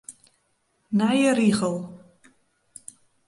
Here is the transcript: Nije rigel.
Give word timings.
Nije 0.97 1.31
rigel. 1.37 1.77